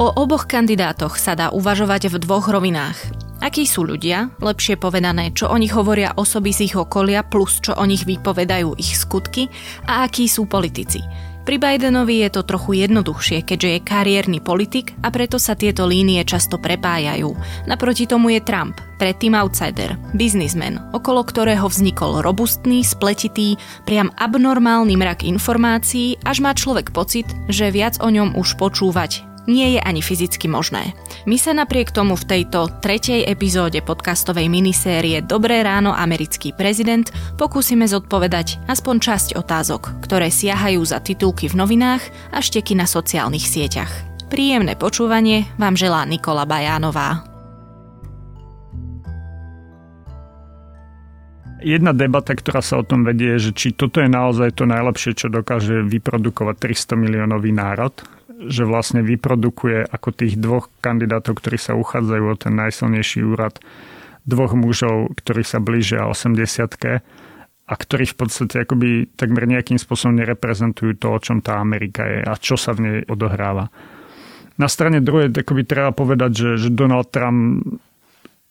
[0.00, 2.96] O oboch kandidátoch sa dá uvažovať v dvoch rovinách.
[3.44, 7.76] Akí sú ľudia, lepšie povedané, čo o nich hovoria osoby z ich okolia plus čo
[7.76, 9.52] o nich vypovedajú ich skutky
[9.84, 11.04] a akí sú politici.
[11.44, 16.24] Pri Bidenovi je to trochu jednoduchšie, keďže je kariérny politik a preto sa tieto línie
[16.24, 17.36] často prepájajú.
[17.68, 25.28] Naproti tomu je Trump, predtým outsider, biznismen, okolo ktorého vznikol robustný, spletitý, priam abnormálny mrak
[25.28, 30.50] informácií, až má človek pocit, že viac o ňom už počúvať nie je ani fyzicky
[30.50, 30.92] možné.
[31.24, 37.08] My sa napriek tomu v tejto tretej epizóde podcastovej minisérie Dobré ráno americký prezident
[37.40, 42.02] pokúsime zodpovedať aspoň časť otázok, ktoré siahajú za titulky v novinách
[42.34, 43.92] a šteky na sociálnych sieťach.
[44.30, 47.30] Príjemné počúvanie vám želá Nikola Bajánová.
[51.60, 55.12] Jedna debata, ktorá sa o tom vedie, je, že či toto je naozaj to najlepšie,
[55.12, 57.92] čo dokáže vyprodukovať 300 miliónový národ,
[58.48, 63.60] že vlastne vyprodukuje ako tých dvoch kandidátov, ktorí sa uchádzajú o ten najsilnejší úrad,
[64.24, 66.40] dvoch mužov, ktorí sa blížia 80
[67.70, 72.20] a ktorí v podstate akoby takmer nejakým spôsobom nereprezentujú to, o čom tá Amerika je
[72.26, 73.70] a čo sa v nej odohráva.
[74.58, 77.64] Na strane druhej by treba povedať, že, že Donald Trump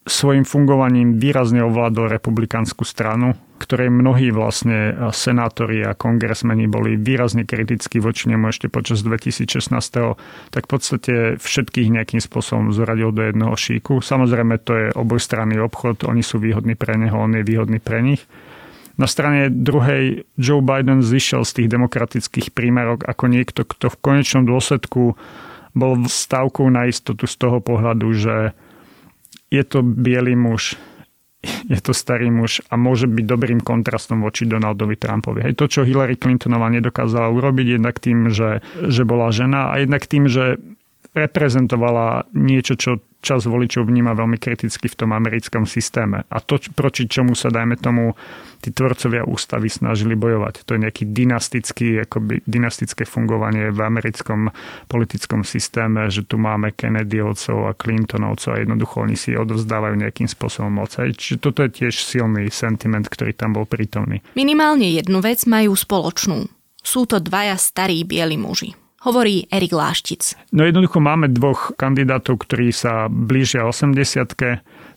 [0.09, 8.01] svojim fungovaním výrazne ovládol republikánsku stranu, ktorej mnohí vlastne senátori a kongresmeni boli výrazne kritickí
[8.01, 9.69] voči nemu ešte počas 2016.
[10.49, 14.01] tak v podstate všetkých nejakým spôsobom zoradil do jedného šíku.
[14.01, 18.25] Samozrejme to je obojstranný obchod, oni sú výhodní pre neho, on je výhodný pre nich.
[18.99, 24.43] Na strane druhej Joe Biden zišiel z tých demokratických prímerok ako niekto, kto v konečnom
[24.43, 25.15] dôsledku
[25.71, 28.35] bol stavkou na istotu z toho pohľadu, že
[29.49, 30.77] je to biely muž,
[31.73, 35.49] je to starý muž a môže byť dobrým kontrastom voči Donaldovi Trumpovi.
[35.49, 40.05] Hej, to, čo Hillary Clintonová nedokázala urobiť, jednak tým, že, že bola žena a jednak
[40.05, 40.61] tým, že
[41.17, 46.23] reprezentovala niečo, čo čas voličov vníma veľmi kriticky v tom americkom systéme.
[46.31, 48.15] A to, proti čomu sa, dajme tomu,
[48.59, 50.63] tí tvorcovia ústavy snažili bojovať.
[50.67, 54.51] To je nejaký dynastický, akoby dynastické fungovanie v americkom
[54.87, 60.71] politickom systéme, že tu máme Kennedyovcov a Clintonovcov a jednoducho oni si odovzdávajú nejakým spôsobom
[60.71, 60.91] moc.
[60.95, 64.19] Čiže toto je tiež silný sentiment, ktorý tam bol prítomný.
[64.35, 66.47] Minimálne jednu vec majú spoločnú.
[66.79, 70.35] Sú to dvaja starí bieli muži hovorí Erik Láštic.
[70.51, 73.95] No jednoducho máme dvoch kandidátov, ktorí sa blížia 80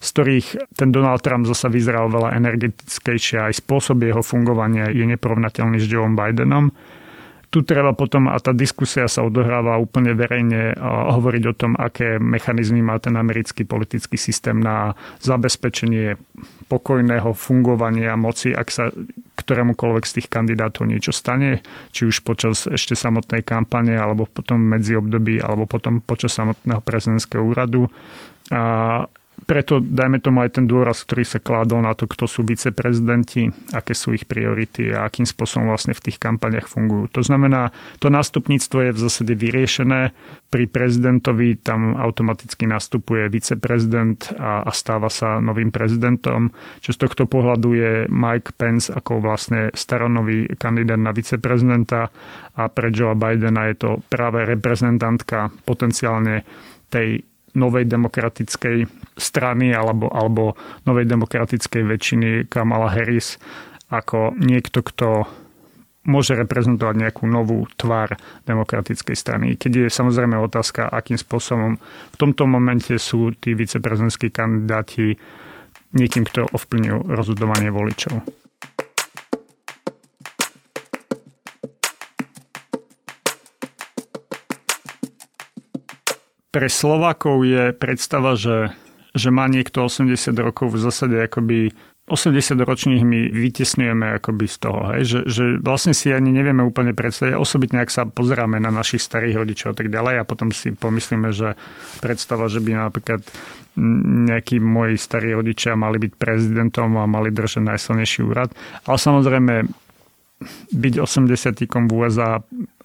[0.02, 5.78] z ktorých ten Donald Trump zasa vyzeral veľa energetickejšie, aj spôsob jeho fungovania je neporovnateľný
[5.78, 6.74] s Joe Bidenom
[7.52, 10.72] tu treba potom, a tá diskusia sa odohráva úplne verejne,
[11.12, 16.16] hovoriť o tom, aké mechanizmy má ten americký politický systém na zabezpečenie
[16.72, 18.88] pokojného fungovania moci, ak sa
[19.36, 21.60] ktorémukoľvek z tých kandidátov niečo stane,
[21.92, 27.44] či už počas ešte samotnej kampane, alebo potom medzi období, alebo potom počas samotného prezidentského
[27.44, 27.92] úradu.
[28.48, 29.04] A
[29.42, 33.92] preto dajme tomu aj ten dôraz, ktorý sa kládol na to, kto sú viceprezidenti, aké
[33.92, 37.10] sú ich priority a akým spôsobom vlastne v tých kampaniach fungujú.
[37.18, 40.14] To znamená, to nástupníctvo je v zásade vyriešené.
[40.52, 46.52] Pri prezidentovi tam automaticky nastupuje viceprezident a, a stáva sa novým prezidentom.
[46.78, 52.12] Čo z tohto pohľadu je Mike Pence ako vlastne staronový kandidát na viceprezidenta
[52.52, 56.44] a pre Joe Bidena je to práve reprezentantka potenciálne
[56.92, 57.24] tej
[57.56, 60.56] novej demokratickej strany alebo, alebo
[60.88, 63.36] novej demokratickej väčšiny Kamala Harris
[63.92, 65.28] ako niekto, kto
[66.02, 68.18] môže reprezentovať nejakú novú tvár
[68.48, 69.46] demokratickej strany.
[69.54, 75.14] Keď je samozrejme otázka, akým spôsobom v tomto momente sú tí viceprezidentskí kandidáti
[75.94, 78.42] niekým, kto ovplyvňujú rozhodovanie voličov.
[86.52, 88.76] pre Slovákov je predstava, že,
[89.12, 91.72] že má niekto 80 rokov v zásade akoby
[92.10, 95.02] 80 ročných my vytesňujeme akoby z toho, hej?
[95.06, 99.38] Že, že vlastne si ani nevieme úplne predstaviť, osobitne ak sa pozeráme na našich starých
[99.38, 101.54] rodičov a tak ďalej a potom si pomyslíme, že
[102.02, 103.22] predstava, že by napríklad
[104.28, 108.50] nejakí moji starí rodičia mali byť prezidentom a mali držať najsilnejší úrad.
[108.84, 109.54] Ale samozrejme
[110.74, 112.42] byť 80 v USA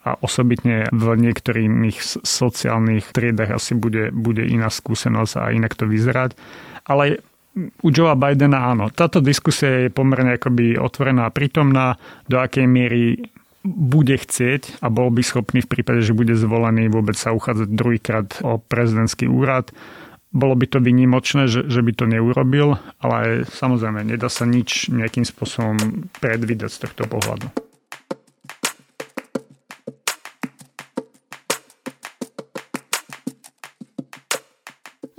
[0.08, 6.40] a osobitne v niektorých sociálnych triedach asi bude, bude iná skúsenosť a inak to vyzerať.
[6.88, 7.20] Ale
[7.82, 8.94] u Joea Bidena áno.
[8.94, 11.98] Táto diskusia je pomerne akoby otvorená a prítomná,
[12.30, 13.34] do akej miery
[13.68, 18.28] bude chcieť a bol by schopný v prípade, že bude zvolený vôbec sa uchádzať druhýkrát
[18.46, 19.74] o prezidentský úrad.
[20.32, 25.26] Bolo by to vynimočné, že, že by to neurobil, ale samozrejme nedá sa nič nejakým
[25.26, 27.67] spôsobom predvídať z tohto pohľadu.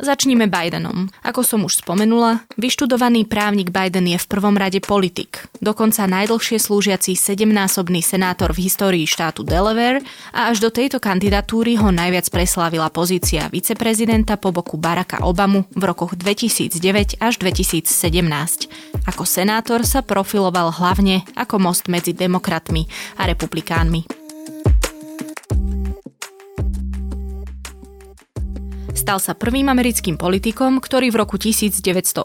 [0.09, 1.13] Začníme Bidenom.
[1.21, 5.45] Ako som už spomenula, vyštudovaný právnik Biden je v prvom rade politik.
[5.61, 10.01] Dokonca najdlhšie slúžiaci sedemnásobný senátor v histórii štátu Delaware
[10.33, 15.83] a až do tejto kandidatúry ho najviac preslávila pozícia viceprezidenta po boku Baracka Obamu v
[15.85, 17.93] rokoch 2009 až 2017.
[19.13, 22.89] Ako senátor sa profiloval hlavne ako most medzi demokratmi
[23.21, 24.28] a republikánmi.
[29.09, 32.21] Stal sa prvým americkým politikom, ktorý v roku 1987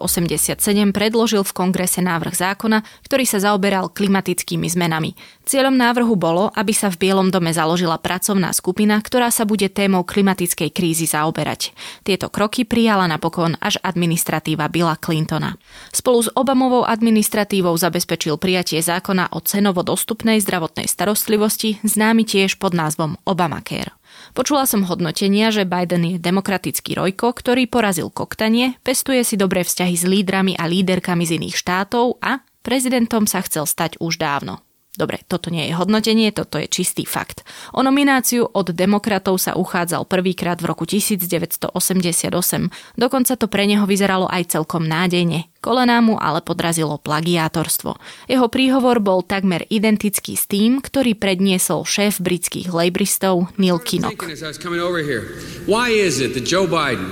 [0.91, 5.15] predložil v kongrese návrh zákona, ktorý sa zaoberal klimatickými zmenami.
[5.47, 10.03] Cieľom návrhu bolo, aby sa v Bielom dome založila pracovná skupina, ktorá sa bude témou
[10.03, 11.71] klimatickej krízy zaoberať.
[12.03, 15.55] Tieto kroky prijala napokon až administratíva Billa Clintona.
[15.95, 22.75] Spolu s Obamovou administratívou zabezpečil prijatie zákona o cenovo dostupnej zdravotnej starostlivosti, známy tiež pod
[22.75, 24.02] názvom Obamacare.
[24.33, 29.93] Počula som hodnotenia, že Biden je demokratický rojko, ktorý porazil koktanie, pestuje si dobré vzťahy
[29.93, 34.65] s lídrami a líderkami z iných štátov a prezidentom sa chcel stať už dávno.
[34.93, 37.41] Dobre, toto nie je hodnotenie, toto je čistý fakt.
[37.73, 41.73] O nomináciu od demokratov sa uchádzal prvýkrát v roku 1988.
[42.93, 45.49] Dokonca to pre neho vyzeralo aj celkom nádejne.
[45.65, 47.97] Kolená mu ale podrazilo plagiátorstvo.
[48.29, 54.21] Jeho príhovor bol takmer identický s tým, ktorý predniesol šéf britských lejbristov Neil Kinnock.
[55.65, 57.09] Why is it that Joe Biden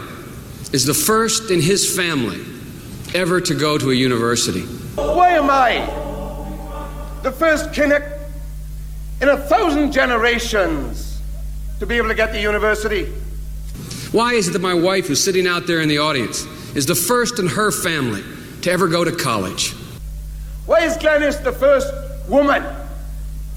[0.70, 2.46] is the first in his family
[3.18, 4.70] ever to go to a university?
[5.02, 5.82] Why am I
[7.24, 8.20] the first Kinnick
[9.22, 11.20] in a thousand generations
[11.80, 13.06] to be able to get to university.
[14.12, 16.46] Why is it that my wife, who's sitting out there in the audience,
[16.76, 18.24] is the first in her family
[18.62, 19.74] to ever go to college?
[20.66, 21.94] Why is Glenys the first
[22.28, 22.64] woman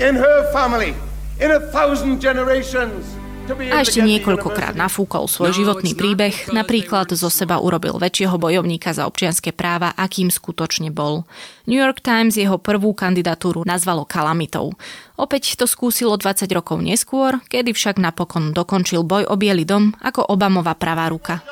[0.00, 0.94] in her family
[1.40, 3.14] in a thousand generations
[3.44, 9.52] A ešte niekoľkokrát nafúkol svoj životný príbeh, napríklad zo seba urobil väčšieho bojovníka za občianske
[9.52, 11.29] práva, akým skutočne bol.
[11.69, 14.73] New York Times jeho prvú kandidatúru nazvalo kalamitou.
[15.20, 20.25] Opäť to skúsilo 20 rokov neskôr, kedy však napokon dokončil boj o Bielý dom ako
[20.25, 21.44] Obamová pravá ruka.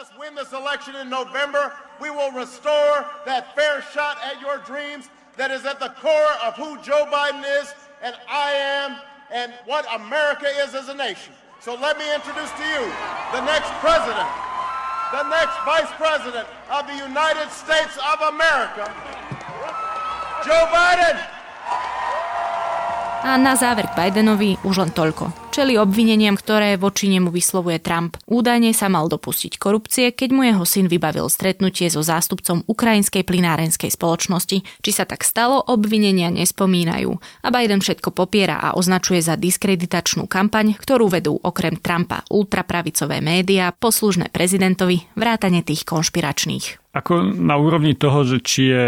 [9.33, 11.33] and what America is as a nation.
[11.62, 12.82] So let me introduce to you
[13.31, 14.26] the next president,
[15.14, 18.91] the next vice president of the United States of America,
[20.43, 21.23] Joe Biden.
[23.23, 25.55] A na záver k Bidenovi už len toľko.
[25.55, 28.19] Čeli obvineniam, ktoré voči nemu vyslovuje Trump.
[28.27, 33.95] Údajne sa mal dopustiť korupcie, keď mu jeho syn vybavil stretnutie so zástupcom ukrajinskej plinárenskej
[33.95, 34.67] spoločnosti.
[34.67, 37.15] Či sa tak stalo, obvinenia nespomínajú.
[37.47, 43.71] A Biden všetko popiera a označuje za diskreditačnú kampaň, ktorú vedú okrem Trumpa ultrapravicové médiá,
[43.71, 46.91] poslužné prezidentovi, vrátane tých konšpiračných.
[46.99, 48.85] Ako na úrovni toho, že či je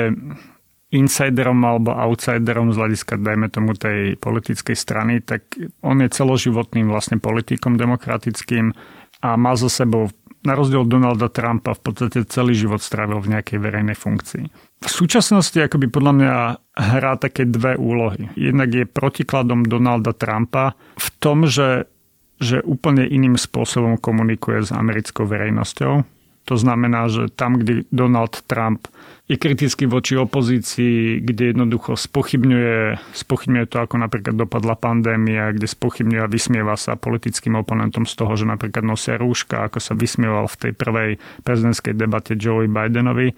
[0.95, 7.19] insiderom alebo outsiderom z hľadiska, dajme tomu, tej politickej strany, tak on je celoživotným vlastne
[7.19, 8.71] politikom demokratickým
[9.27, 10.15] a má za sebou
[10.45, 14.45] na rozdiel od Donalda Trumpa v podstate celý život strávil v nejakej verejnej funkcii.
[14.85, 16.35] V súčasnosti akoby podľa mňa
[16.77, 18.29] hrá také dve úlohy.
[18.37, 21.89] Jednak je protikladom Donalda Trumpa v tom, že,
[22.37, 26.05] že úplne iným spôsobom komunikuje s americkou verejnosťou.
[26.45, 28.85] To znamená, že tam, kde Donald Trump
[29.25, 36.21] je kritický voči opozícii, kde jednoducho spochybňuje, spochybňuje to, ako napríklad dopadla pandémia, kde spochybňuje
[36.21, 40.61] a vysmieva sa politickým oponentom z toho, že napríklad nosia rúška, ako sa vysmieval v
[40.69, 43.33] tej prvej prezidentskej debate Joey Bidenovi,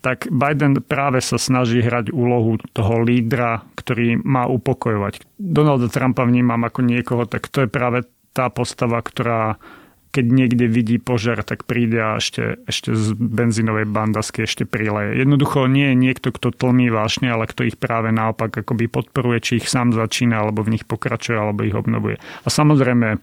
[0.00, 5.28] tak Biden práve sa snaží hrať úlohu toho lídra, ktorý má upokojovať.
[5.36, 9.60] Donalda Trumpa vnímam ako niekoho, tak to je práve tá postava, ktorá
[10.08, 15.20] keď niekde vidí požiar, tak príde a ešte, ešte z benzínovej bandasky ešte prileje.
[15.20, 19.52] Jednoducho nie je niekto, kto tlmí vášne, ale kto ich práve naopak akoby podporuje, či
[19.60, 22.16] ich sám začína, alebo v nich pokračuje, alebo ich obnovuje.
[22.44, 23.20] A samozrejme,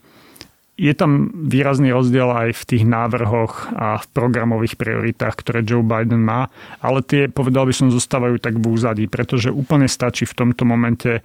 [0.75, 6.19] je tam výrazný rozdiel aj v tých návrhoch a v programových prioritách, ktoré Joe Biden
[6.19, 6.51] má,
[6.83, 11.23] ale tie, povedal by som, zostávajú tak v úzadí, pretože úplne stačí v tomto momente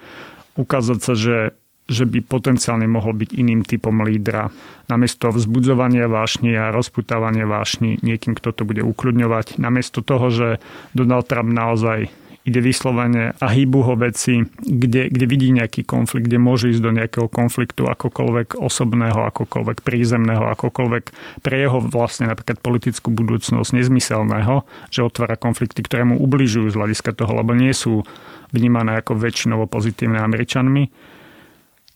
[0.55, 1.37] ukázať sa, že
[1.91, 4.55] že by potenciálne mohol byť iným typom lídra.
[4.87, 9.59] Namiesto vzbudzovania vášni a rozputávania vášni niekým, kto to bude ukľudňovať.
[9.59, 10.49] Namiesto toho, že
[10.95, 12.09] Donald Trump naozaj
[12.41, 16.95] ide vyslovene a hýbu ho veci, kde, kde vidí nejaký konflikt, kde môže ísť do
[16.97, 21.05] nejakého konfliktu akokoľvek osobného, akokoľvek prízemného, akokoľvek
[21.45, 27.13] pre jeho vlastne napríklad politickú budúcnosť nezmyselného, že otvára konflikty, ktoré mu ubližujú z hľadiska
[27.13, 28.09] toho, lebo nie sú
[28.57, 31.11] vnímané ako väčšinovo pozitívne Američanmi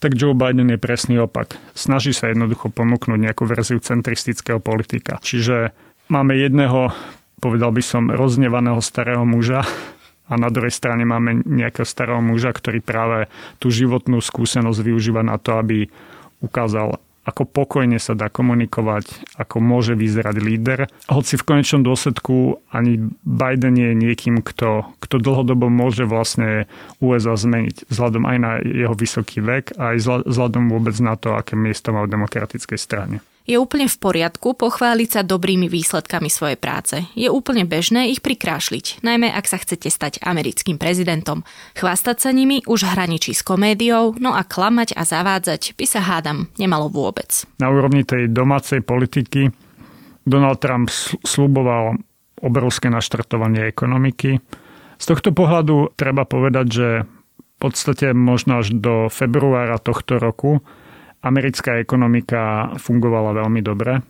[0.04, 1.56] tak Joe Biden je presný opak.
[1.72, 5.16] Snaží sa jednoducho ponúknuť nejakú verziu centristického politika.
[5.24, 5.72] Čiže
[6.12, 6.92] máme jedného,
[7.40, 9.64] povedal by som, roznevaného starého muža
[10.28, 15.40] a na druhej strane máme nejakého starého muža, ktorý práve tú životnú skúsenosť využíva na
[15.40, 15.88] to, aby
[16.44, 20.80] ukázal ako pokojne sa dá komunikovať, ako môže vyzerať líder.
[21.08, 26.68] Hoci v konečnom dôsledku ani Biden je niekým, kto, kto dlhodobo môže vlastne
[27.00, 31.56] USA zmeniť vzhľadom aj na jeho vysoký vek a aj vzhľadom vôbec na to, aké
[31.56, 33.18] miesto má v demokratickej strane.
[33.44, 37.04] Je úplne v poriadku pochváliť sa dobrými výsledkami svojej práce.
[37.12, 41.44] Je úplne bežné ich prikrášliť, najmä ak sa chcete stať americkým prezidentom.
[41.76, 46.48] Chvástať sa nimi už hraničí s komédiou, no a klamať a zavádzať by sa hádam
[46.56, 47.44] nemalo vôbec.
[47.60, 49.52] Na úrovni tej domácej politiky
[50.24, 50.88] Donald Trump
[51.20, 52.00] sluboval
[52.40, 54.40] obrovské naštartovanie ekonomiky.
[54.96, 60.64] Z tohto pohľadu treba povedať, že v podstate možno až do februára tohto roku
[61.24, 64.04] americká ekonomika fungovala veľmi dobre.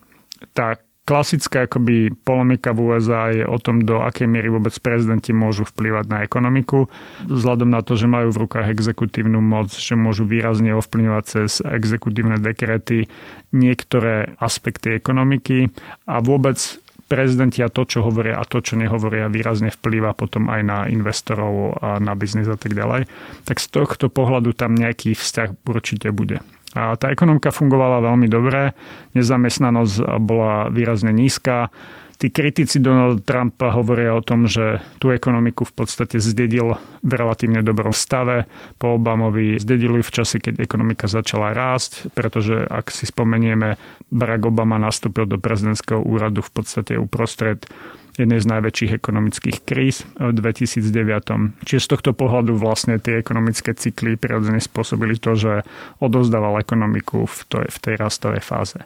[0.50, 5.68] Tá klasická akoby polemika v USA je o tom, do akej miery vôbec prezidenti môžu
[5.68, 6.88] vplývať na ekonomiku,
[7.28, 12.40] vzhľadom na to, že majú v rukách exekutívnu moc, že môžu výrazne ovplyvňovať cez exekutívne
[12.40, 13.12] dekrety
[13.52, 15.68] niektoré aspekty ekonomiky
[16.08, 16.56] a vôbec
[17.04, 21.76] prezidenti a to, čo hovoria a to, čo nehovoria, výrazne vplýva potom aj na investorov
[21.84, 23.04] a na biznis a tak ďalej.
[23.44, 26.40] Tak z tohto pohľadu tam nejaký vzťah určite bude.
[26.74, 28.74] A tá ekonomika fungovala veľmi dobre,
[29.14, 31.70] nezamestnanosť bola výrazne nízka.
[32.14, 37.58] Tí kritici Donald Trumpa hovoria o tom, že tú ekonomiku v podstate zdedil v relatívne
[37.62, 38.46] dobrom stave.
[38.78, 43.78] Po Obamovi zdedili v čase, keď ekonomika začala rásť, pretože ak si spomenieme,
[44.14, 47.66] Barack Obama nastúpil do prezidentského úradu v podstate uprostred
[48.14, 51.66] jednej z najväčších ekonomických kríz v 2009.
[51.66, 55.52] Čiže z tohto pohľadu vlastne tie ekonomické cykly prirodzene spôsobili to, že
[55.98, 58.78] odozdával ekonomiku v, to, v tej rastovej fáze.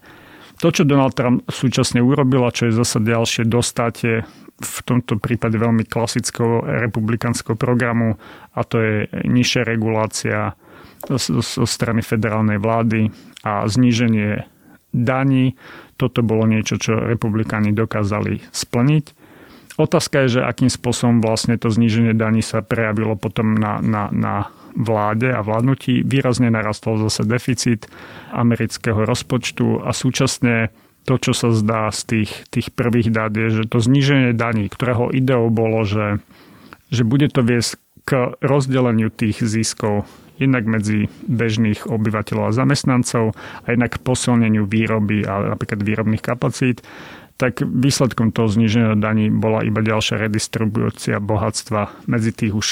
[0.58, 4.26] To, čo Donald Trump súčasne urobil a čo je zase ďalšie dostate
[4.58, 8.18] v tomto prípade veľmi klasickou republikánskou programu
[8.58, 10.58] a to je nižšia regulácia
[11.06, 13.06] zo strany federálnej vlády
[13.46, 14.42] a zníženie
[14.90, 15.54] daní.
[15.94, 19.17] Toto bolo niečo, čo republikáni dokázali splniť.
[19.78, 24.50] Otázka je, že akým spôsobom vlastne to zníženie daní sa prejavilo potom na, na, na
[24.74, 26.02] vláde a vládnutí.
[26.02, 27.86] Výrazne narastol zase deficit
[28.34, 30.74] amerického rozpočtu a súčasne
[31.06, 35.14] to, čo sa zdá z tých, tých prvých dát, je, že to zníženie daní, ktorého
[35.14, 36.20] ideou bolo, že,
[36.90, 40.04] že bude to viesť k rozdeleniu tých ziskov
[40.38, 46.86] jednak medzi bežných obyvateľov a zamestnancov a jednak k posilneniu výroby a napríklad výrobných kapacít,
[47.38, 52.68] tak výsledkom toho zniženia daní bola iba ďalšia redistribúcia bohatstva medzi tých už,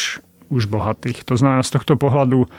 [0.51, 1.23] už bohatých.
[1.31, 2.51] To znamená, z tohto pohľadu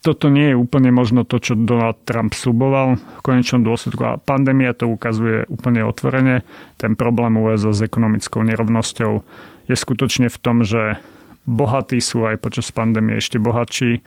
[0.00, 4.72] toto nie je úplne možno to, čo Donald Trump sluboval v konečnom dôsledku a pandémia
[4.72, 6.40] to ukazuje úplne otvorene.
[6.80, 9.12] Ten problém USA s ekonomickou nerovnosťou
[9.68, 10.96] je skutočne v tom, že
[11.46, 14.00] bohatí sú aj počas pandémie ešte bohatší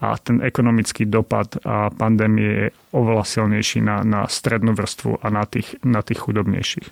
[0.00, 2.66] a ten ekonomický dopad a pandémie je
[2.96, 6.88] oveľa silnejší na, na strednú vrstvu a na tých, na tých chudobnejších.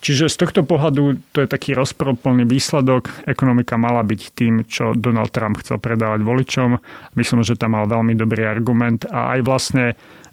[0.00, 3.28] Čiže z tohto pohľadu to je taký rozporúplný výsledok.
[3.28, 6.80] Ekonomika mala byť tým, čo Donald Trump chcel predávať voličom.
[7.20, 9.84] Myslím, že tam mal veľmi dobrý argument a aj vlastne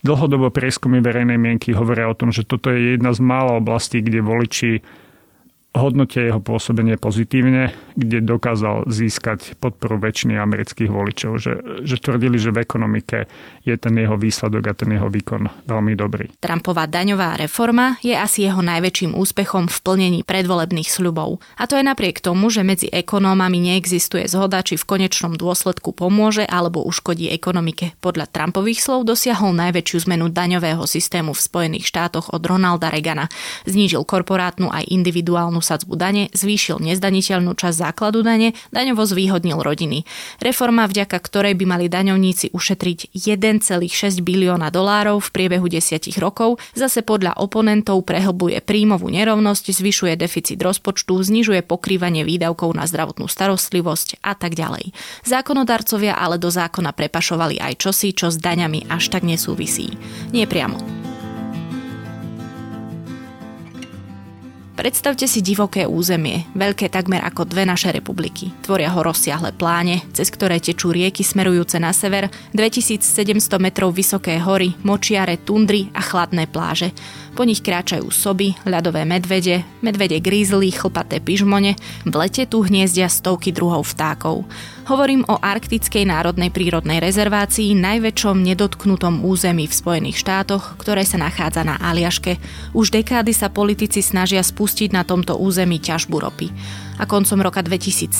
[0.07, 4.23] dlhodobo prieskumy verejnej mienky hovoria o tom, že toto je jedna z mála oblastí, kde
[4.23, 4.71] voliči
[5.77, 11.53] hodnotia jeho pôsobenie pozitívne, kde dokázal získať podporu väčšiny amerických voličov, že,
[11.85, 13.29] že tvrdili, že v ekonomike
[13.63, 16.33] je ten jeho výsledok a ten jeho výkon veľmi dobrý.
[16.41, 21.39] Trumpová daňová reforma je asi jeho najväčším úspechom v plnení predvolebných sľubov.
[21.61, 26.43] A to je napriek tomu, že medzi ekonómami neexistuje zhoda, či v konečnom dôsledku pomôže
[26.47, 27.93] alebo uškodí ekonomike.
[28.01, 33.29] Podľa Trumpových slov dosiahol najväčšiu zmenu daňového systému v Spojených štátoch od Ronalda Reagana.
[33.67, 40.07] Znížil korporátnu aj individuálnu sadzbu dane, zvýšil nezdaniteľnú časť základu dane, daňovo zvýhodnil rodiny.
[40.39, 47.03] Reforma, vďaka ktorej by mali daňovníci ušetriť 1,6 bilióna dolárov v priebehu desiatich rokov, zase
[47.03, 54.37] podľa oponentov prehlbuje príjmovú nerovnosť, zvyšuje deficit rozpočtu, znižuje pokrývanie výdavkov na zdravotnú starostlivosť a
[54.37, 54.95] tak ďalej.
[55.27, 59.91] Zákonodarcovia ale do zákona prepašovali aj čosi, čo s daňami až tak nesúvisí.
[60.31, 61.06] Nie priamo.
[64.77, 68.53] Predstavte si divoké územie, veľké takmer ako dve naše republiky.
[68.61, 74.77] Tvoria ho rozsiahle pláne, cez ktoré tečú rieky smerujúce na sever, 2700 metrov vysoké hory,
[74.85, 76.93] močiare, tundry a chladné pláže.
[77.33, 81.73] Po nich kráčajú soby, ľadové medvede, medvede grizzly, chlpaté pyžmone,
[82.05, 84.45] v lete tu hniezdia stovky druhov vtákov.
[84.87, 91.67] Hovorím o Arktickej národnej prírodnej rezervácii, najväčšom nedotknutom území v Spojených štátoch, ktoré sa nachádza
[91.67, 92.39] na Aliaške.
[92.71, 96.47] Už dekády sa politici snažia spustiť na tomto území ťažbu ropy
[96.97, 98.13] a koncom roka 2017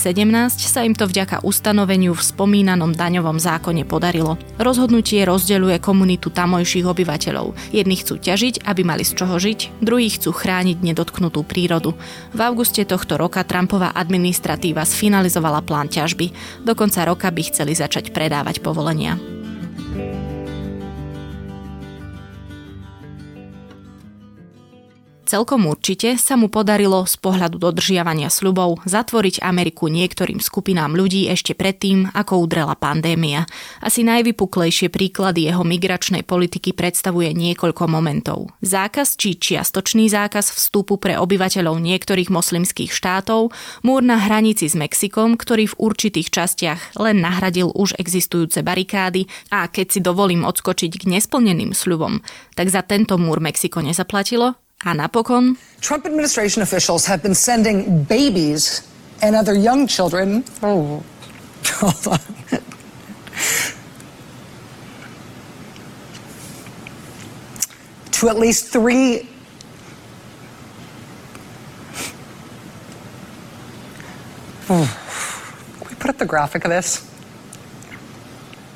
[0.58, 4.38] sa im to vďaka ustanoveniu v spomínanom daňovom zákone podarilo.
[4.62, 7.58] Rozhodnutie rozdeľuje komunitu tamojších obyvateľov.
[7.74, 11.98] Jedni chcú ťažiť, aby mali z čoho žiť, druhí chcú chrániť nedotknutú prírodu.
[12.34, 16.34] V auguste tohto roka Trumpová administratíva sfinalizovala plán ťažby.
[16.66, 19.37] Do konca roka by chceli začať predávať povolenia.
[25.28, 31.52] Celkom určite sa mu podarilo z pohľadu dodržiavania sľubov zatvoriť Ameriku niektorým skupinám ľudí ešte
[31.52, 33.44] predtým, ako udrela pandémia.
[33.84, 38.56] Asi najvypuklejšie príklady jeho migračnej politiky predstavuje niekoľko momentov.
[38.64, 43.52] Zákaz či čiastočný zákaz vstupu pre obyvateľov niektorých moslimských štátov,
[43.84, 49.68] múr na hranici s Mexikom, ktorý v určitých častiach len nahradil už existujúce barikády a
[49.68, 52.24] keď si dovolím odskočiť k nesplneným sľubom,
[52.56, 54.56] tak za tento múr Mexiko nezaplatilo
[54.86, 55.58] a napokon...
[55.82, 58.88] Trump administration officials have been sending babies
[59.22, 60.44] and other young children...
[60.62, 61.04] Oh,
[61.66, 62.20] hold on.
[68.12, 69.30] to at least three
[74.68, 74.88] Can
[75.88, 76.98] we put up the graphic of this?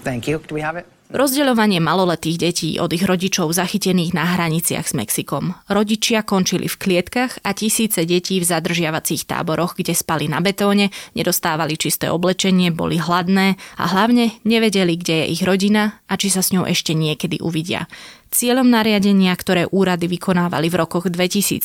[0.03, 0.37] Thank you.
[0.47, 0.90] Do we have it?
[1.11, 5.51] Rozdeľovanie maloletých detí od ich rodičov zachytených na hraniciach s Mexikom.
[5.67, 11.75] Rodičia končili v klietkach a tisíce detí v zadržiavacích táboroch, kde spali na betóne, nedostávali
[11.75, 16.55] čisté oblečenie, boli hladné a hlavne nevedeli, kde je ich rodina a či sa s
[16.55, 17.91] ňou ešte niekedy uvidia.
[18.31, 21.59] Cieľom nariadenia, ktoré úrady vykonávali v rokoch 2017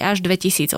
[0.00, 0.72] až 2018,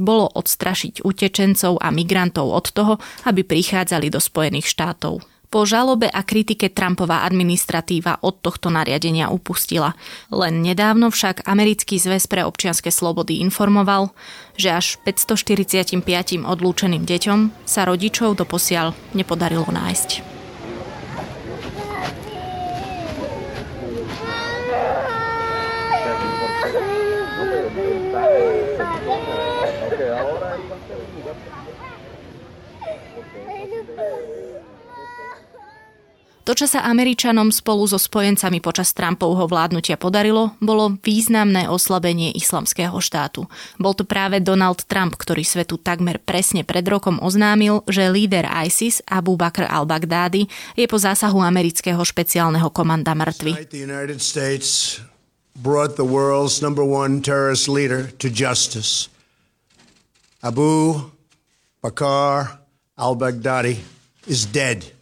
[0.00, 2.96] bolo odstrašiť utečencov a migrantov od toho,
[3.28, 5.33] aby prichádzali do Spojených štátov.
[5.54, 9.94] Po žalobe a kritike Trumpová administratíva od tohto nariadenia upustila.
[10.34, 14.10] Len nedávno však Americký zväz pre občianske slobody informoval,
[14.58, 15.94] že až 545
[16.42, 20.34] odlúčeným deťom sa rodičov doposiaľ nepodarilo nájsť.
[36.44, 42.92] To, čo sa Američanom spolu so spojencami počas Trumpovho vládnutia podarilo, bolo významné oslabenie islamského
[43.00, 43.48] štátu.
[43.80, 49.00] Bol to práve Donald Trump, ktorý svetu takmer presne pred rokom oznámil, že líder ISIS
[49.08, 50.44] Abu Bakr al-Baghdadi
[50.76, 53.56] je po zásahu amerického špeciálneho komanda mŕtvy.
[55.54, 59.08] brought the world's number one terrorist leader to justice.
[60.42, 61.08] Abu
[61.80, 62.58] Bakr
[62.98, 63.80] al-Baghdadi
[64.26, 64.94] is dead.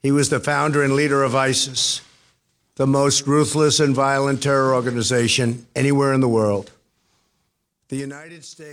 [0.00, 2.00] He was the founder and leader of ISIS,
[2.76, 6.72] the most ruthless and violent terror organization anywhere in the world.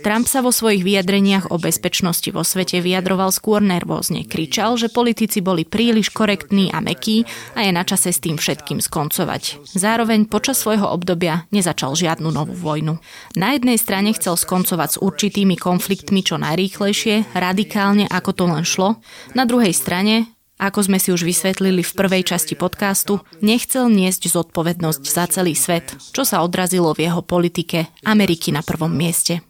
[0.06, 4.22] Trump sa vo svojich vyjadreniach o bezpečnosti vo svete vyjadroval skôr nervózne.
[4.22, 7.26] Kričal, že politici boli príliš korektní a mekí
[7.58, 9.74] a je na čase s tým všetkým skoncovať.
[9.74, 13.02] Zároveň počas svojho obdobia nezačal žiadnu novú vojnu.
[13.34, 19.02] Na jednej strane chcel skoncovať s určitými konfliktmi čo najrýchlejšie, radikálne ako to len šlo.
[19.34, 25.02] Na druhej strane ako sme si už vysvetlili v prvej časti podcastu, nechcel niesť zodpovednosť
[25.06, 29.40] za celý svet, čo sa odrazilo v jeho politike Ameriky na prvom mieste.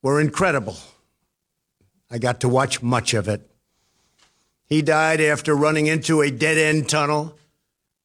[0.00, 0.74] Were incredible.
[2.10, 3.44] I got to watch much of it.
[4.66, 7.36] He died after running into a dead-end tunnel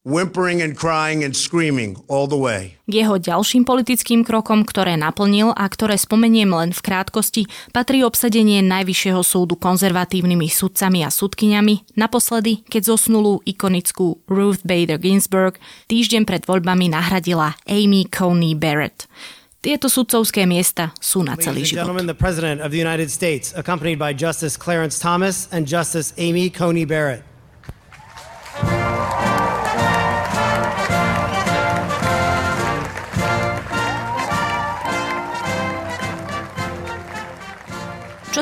[0.07, 2.79] whimpering and crying and screaming all the way.
[2.87, 7.43] K jeho ďalším politickým krokom, ktoré naplnil a ktoré spomeniem len v krátkosti,
[7.75, 15.59] patrí obsadenie Najvyššieho súdu konzervatívnymi sudcami a sudkyňami, naposledy, keď zosnulú ikonickú Ruth Bader Ginsburg
[15.91, 19.11] týždeň pred voľbami nahradila Amy Coney Barrett.
[19.59, 21.91] Tieto sudcovské miesta sú na celý život.
[22.07, 26.87] the President of the United States, accompanied by Justice Clarence Thomas and Justice Amy Coney
[26.87, 27.36] Barrett.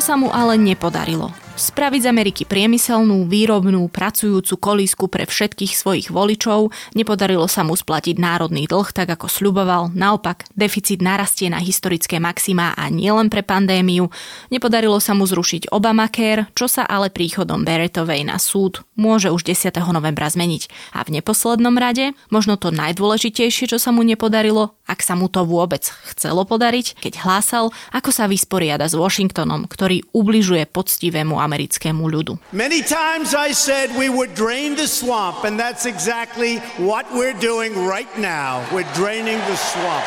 [0.05, 1.44] Sa mu ale nepodarilo.
[1.55, 6.67] Spraviť z Ameriky priemyselnú, výrobnú, pracujúcu kolísku pre všetkých svojich voličov,
[6.99, 12.75] nepodarilo sa mu splatiť národný dlh tak ako sľuboval, naopak deficit narastie na historické maxima
[12.75, 14.11] a nielen pre pandémiu,
[14.51, 19.75] nepodarilo sa mu zrušiť Obamacare, čo sa ale príchodom Beretovej na súd môže už 10.
[19.91, 20.67] novembra zmeniť.
[20.95, 25.43] A v neposlednom rade, možno to najdôležitejšie, čo sa mu nepodarilo, ak sa mu to
[25.43, 32.41] vôbec chcelo podariť, keď hlásal, ako sa vysporiada s Washingtonom, ktorý ubližuje poctivému americkému ľudu.
[32.51, 37.71] Many times I said we would drain the swamp and that's exactly what we're doing
[37.86, 38.65] right now.
[38.73, 40.05] We're draining the swamp.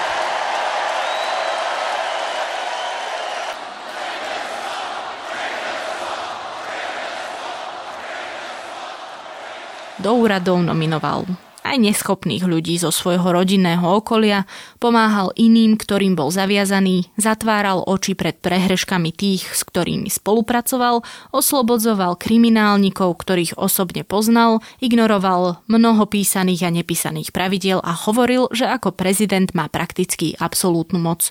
[9.99, 14.47] Do úradov nominoval aj neschopných ľudí zo svojho rodinného okolia,
[14.79, 21.03] pomáhal iným, ktorým bol zaviazaný, zatváral oči pred prehreškami tých, s ktorými spolupracoval,
[21.35, 28.95] oslobodzoval kriminálnikov, ktorých osobne poznal, ignoroval mnoho písaných a nepísaných pravidiel a hovoril, že ako
[28.95, 31.31] prezident má prakticky absolútnu moc.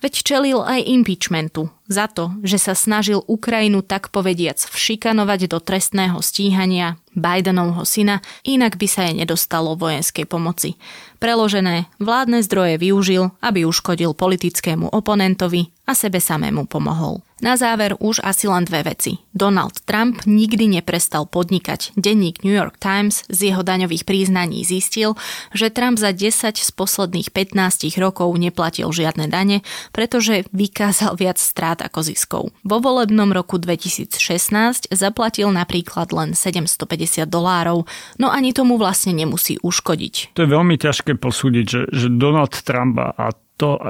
[0.00, 6.16] Veď čelil aj impeachmentu za to, že sa snažil Ukrajinu tak povediac všikanovať do trestného
[6.24, 10.80] stíhania Bidenovho syna, inak by sa jej nedostalo vojenskej pomoci.
[11.20, 17.20] Preložené, vládne zdroje využil, aby uškodil politickému oponentovi a sebe samému pomohol.
[17.40, 19.16] Na záver už asi len dve veci.
[19.32, 21.96] Donald Trump nikdy neprestal podnikať.
[21.96, 25.16] Denník New York Times z jeho daňových príznaní zistil,
[25.56, 31.80] že Trump za 10 z posledných 15 rokov neplatil žiadne dane, pretože vykázal viac strát
[31.80, 32.42] ako ziskov.
[32.60, 37.88] Vo volebnom roku 2016 zaplatil napríklad len 750 dolárov,
[38.20, 40.36] no ani tomu vlastne nemusí uškodiť.
[40.36, 43.80] To je veľmi ťažké posúdiť, že, že Donald Trump a to,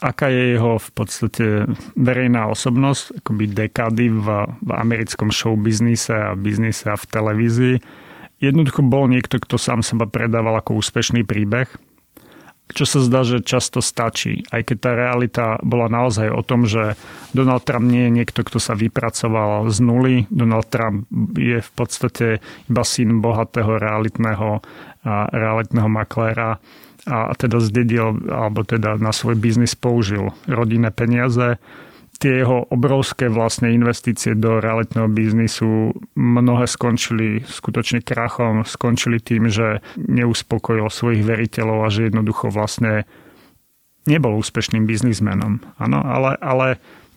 [0.00, 1.46] aká je jeho v podstate
[1.96, 4.26] verejná osobnosť, akoby dekády v,
[4.62, 7.76] v americkom showbiznise a biznise a v televízii.
[8.36, 11.72] Jednoducho bol niekto, kto sám seba predával ako úspešný príbeh,
[12.66, 14.42] čo sa zdá, že často stačí.
[14.50, 16.98] Aj keď tá realita bola naozaj o tom, že
[17.30, 20.16] Donald Trump nie je niekto, kto sa vypracoval z nuly.
[20.34, 21.06] Donald Trump
[21.38, 24.66] je v podstate iba syn bohatého realitného,
[25.30, 26.58] realitného makléra
[27.06, 31.62] a teda zdedil, alebo teda na svoj biznis použil rodinné peniaze.
[32.16, 39.84] Tie jeho obrovské vlastné investície do realitného biznisu mnohé skončili skutočne krachom, skončili tým, že
[40.00, 43.04] neuspokojil svojich veriteľov a že jednoducho vlastne
[44.08, 45.60] nebol úspešným biznismenom.
[45.76, 46.66] Ano, ale, ale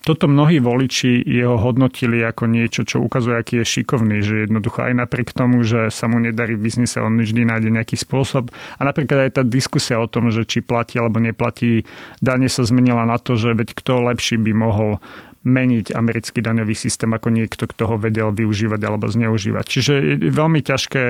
[0.10, 5.06] toto mnohí voliči jeho hodnotili ako niečo, čo ukazuje, aký je šikovný, že jednoducho aj
[5.06, 8.50] napriek tomu, že sa mu nedarí v biznise, on vždy nájde nejaký spôsob.
[8.50, 11.86] A napríklad aj tá diskusia o tom, že či platí alebo neplatí,
[12.26, 14.98] dane sa zmenila na to, že veď kto lepší by mohol
[15.39, 19.65] meniť americký daňový systém ako niekto, kto ho vedel využívať alebo zneužívať.
[19.65, 21.04] Čiže je veľmi ťažké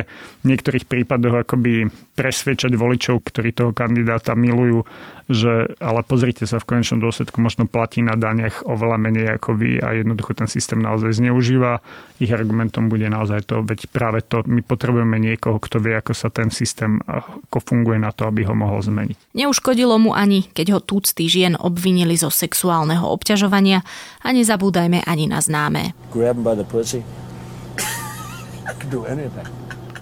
[0.44, 4.86] v niektorých prípadoch akoby presvedčať voličov, ktorí toho kandidáta milujú,
[5.30, 9.78] že ale pozrite sa, v konečnom dôsledku možno platí na daniach oveľa menej ako vy
[9.78, 11.86] a jednoducho ten systém naozaj zneužíva.
[12.18, 16.34] Ich argumentom bude naozaj to, veď práve to, my potrebujeme niekoho, kto vie, ako sa
[16.34, 19.38] ten systém ako funguje na to, aby ho mohol zmeniť.
[19.38, 23.86] Neuškodilo mu ani, keď ho túctý žien obvinili zo sexuálneho obťažovania
[24.26, 25.94] a nezabúdajme ani na známe.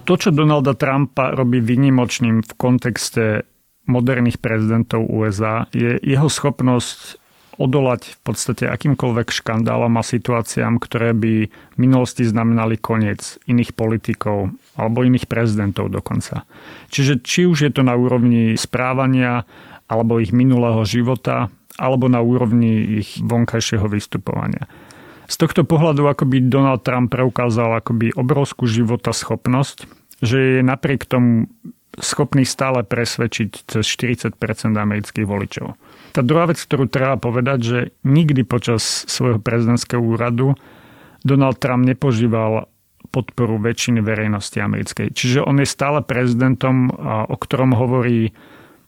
[0.07, 3.43] To, čo Donalda Trumpa robí vynimočným v kontexte
[3.87, 7.19] moderných prezidentov USA je jeho schopnosť
[7.57, 14.53] odolať v podstate akýmkoľvek škandálom a situáciám, ktoré by v minulosti znamenali koniec iných politikov
[14.77, 16.45] alebo iných prezidentov dokonca.
[16.93, 19.41] Čiže či už je to na úrovni správania
[19.89, 24.67] alebo ich minulého života, alebo na úrovni ich vonkajšieho vystupovania.
[25.27, 29.87] Z tohto pohľadu akoby Donald Trump preukázal akoby obrovskú života schopnosť,
[30.23, 31.51] že je napriek tomu
[31.97, 34.37] schopný stále presvedčiť cez 40
[34.73, 35.73] amerických voličov.
[36.13, 40.53] Tá druhá vec, ktorú treba povedať, že nikdy počas svojho prezidentského úradu
[41.25, 42.69] Donald Trump nepožíval
[43.09, 45.15] podporu väčšiny verejnosti americkej.
[45.15, 46.91] Čiže on je stále prezidentom,
[47.27, 48.31] o ktorom hovorí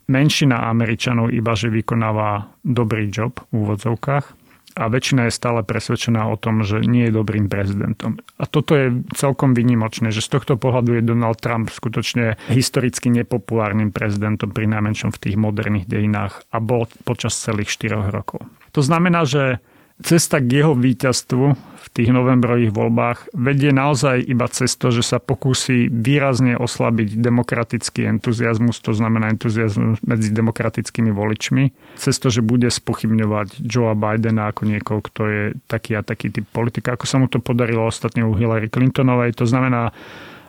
[0.10, 4.38] menšina Američanov iba, že vykonáva dobrý job v úvodzovkách
[4.80, 8.24] a väčšina je stále presvedčená o tom, že nie je dobrým prezidentom.
[8.39, 13.92] A toto je celkom vynimočné, že z tohto pohľadu je Donald Trump skutočne historicky nepopulárnym
[13.92, 18.48] prezidentom pri najmenšom v tých moderných dejinách a bol počas celých 4 rokov.
[18.72, 19.60] To znamená, že
[19.99, 25.17] cesta k jeho víťazstvu v tých novembrových voľbách vedie naozaj iba cez to, že sa
[25.17, 32.69] pokúsi výrazne oslabiť demokratický entuziasmus, to znamená entuziasmus medzi demokratickými voličmi, cez to, že bude
[32.69, 37.25] spochybňovať Joea Bidena ako niekoho, kto je taký a taký typ politika, ako sa mu
[37.25, 39.33] to podarilo ostatne u Hillary Clintonovej.
[39.41, 39.89] To znamená,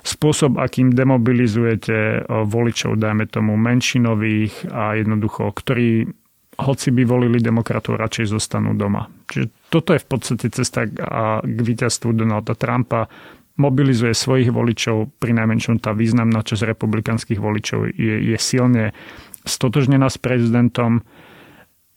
[0.05, 6.20] spôsob, akým demobilizujete voličov, dajme tomu menšinových a jednoducho, ktorí
[6.61, 9.09] hoci by volili demokratov, radšej zostanú doma.
[9.29, 10.85] Čiže toto je v podstate cesta
[11.43, 13.09] k víťazstvu Donalda Trumpa.
[13.61, 18.97] Mobilizuje svojich voličov, pri najmenšom tá významná časť republikanských voličov je, je silne
[19.45, 21.05] stotožnená s prezidentom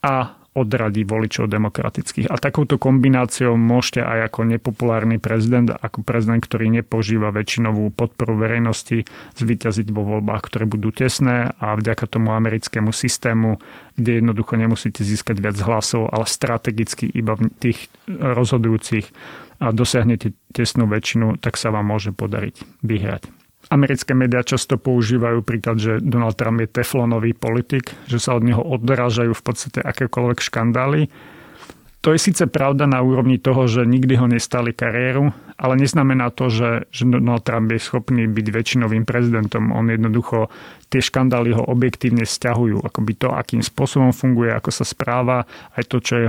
[0.04, 2.30] a odradí voličov demokratických.
[2.30, 9.02] A takouto kombináciou môžete aj ako nepopulárny prezident, ako prezident, ktorý nepožíva väčšinovú podporu verejnosti,
[9.34, 13.58] zvyťaziť vo voľbách, ktoré budú tesné a vďaka tomu americkému systému,
[13.98, 19.10] kde jednoducho nemusíte získať viac hlasov, ale strategicky iba v tých rozhodujúcich
[19.58, 23.43] a dosiahnete tesnú väčšinu, tak sa vám môže podariť vyhrať.
[23.72, 28.60] Americké médiá často používajú príklad, že Donald Trump je teflonový politik, že sa od neho
[28.60, 31.08] odrážajú v podstate akékoľvek škandály
[32.04, 36.52] to je síce pravda na úrovni toho, že nikdy ho nestali kariéru, ale neznamená to,
[36.52, 39.72] že, že Donald Trump je schopný byť väčšinovým prezidentom.
[39.72, 40.52] On jednoducho
[40.92, 42.84] tie škandály ho objektívne stiahujú.
[42.84, 45.48] Akoby to, akým spôsobom funguje, ako sa správa,
[45.80, 46.26] aj to, čo je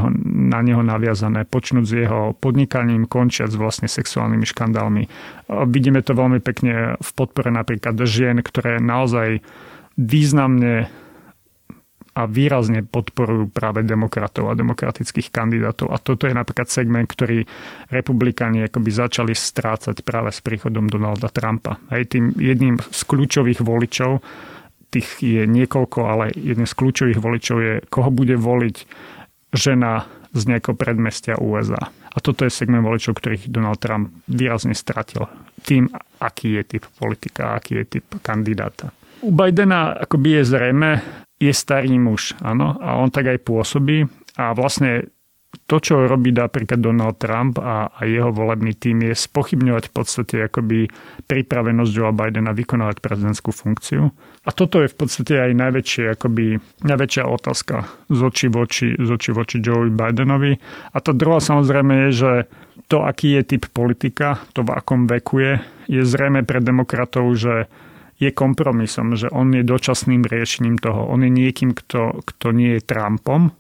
[0.48, 5.04] na neho naviazané, počnúť s jeho podnikaním, končiať s vlastne sexuálnymi škandálmi.
[5.68, 9.44] Vidíme to veľmi pekne v podpore napríklad žien, ktoré naozaj
[10.00, 10.88] významne
[12.16, 15.92] a výrazne podporujú práve demokratov a demokratických kandidátov.
[15.92, 17.44] A toto je napríklad segment, ktorý
[17.92, 21.76] republikáni akoby začali strácať práve s príchodom Donalda Trumpa.
[21.92, 24.24] Aj tým jedným z kľúčových voličov,
[24.96, 28.78] tých je niekoľko, ale jedným z kľúčových voličov je, koho bude voliť
[29.52, 31.92] žena z nejakého predmestia USA.
[32.16, 35.28] A toto je segment voličov, ktorých Donald Trump výrazne stratil
[35.68, 35.92] tým,
[36.24, 38.96] aký je typ politika, aký je typ kandidáta.
[39.20, 40.92] U Bidena akoby je zrejme,
[41.40, 44.08] je starý muž, áno, a on tak aj pôsobí
[44.40, 45.12] a vlastne
[45.66, 50.36] to, čo robí napríklad Donald Trump a, a jeho volebný tým je spochybňovať v podstate
[50.44, 50.92] akoby
[51.26, 54.12] pripravenosť Joe Bidena vykonávať prezidentskú funkciu.
[54.46, 59.32] A toto je v podstate aj najväčšie, akoby, najväčšia otázka z oči voči, z oči
[59.32, 60.60] voči Joe Bidenovi.
[60.92, 62.32] A to druhá samozrejme je, že
[62.92, 65.54] to, aký je typ politika, to v akom veku je,
[65.90, 67.72] je zrejme pre demokratov, že
[68.16, 71.08] je kompromisom, že on je dočasným riešením toho.
[71.12, 73.52] On je niekým, kto, kto nie je Trumpom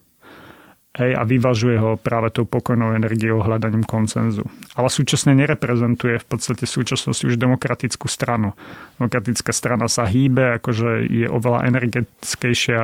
[0.95, 4.47] hej, a vyvažuje ho práve tou pokojnou energiou hľadaním koncenzu.
[4.75, 8.55] Ale súčasne nereprezentuje v podstate v súčasnosti už demokratickú stranu.
[8.99, 12.81] Demokratická strana sa hýbe, akože je oveľa energetickejšia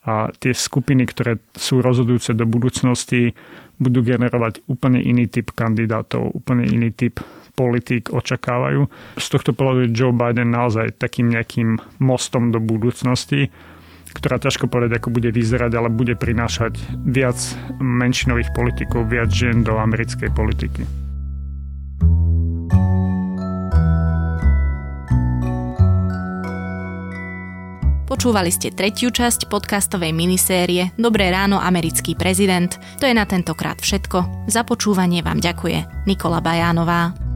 [0.00, 3.36] a tie skupiny, ktoré sú rozhodujúce do budúcnosti,
[3.76, 7.20] budú generovať úplne iný typ kandidátov, úplne iný typ
[7.52, 8.88] politík očakávajú.
[9.20, 13.52] Z tohto pohľadu je Joe Biden naozaj takým nejakým mostom do budúcnosti,
[14.14, 17.38] ktorá ťažko povedať, ako bude vyzerať, ale bude prinášať viac
[17.78, 20.82] menšinových politikov, viac žien do americkej politiky.
[28.10, 32.68] Počúvali ste tretiu časť podcastovej minisérie Dobré ráno, americký prezident.
[33.00, 34.44] To je na tentokrát všetko.
[34.44, 37.29] Za počúvanie vám ďakuje Nikola Bajánová.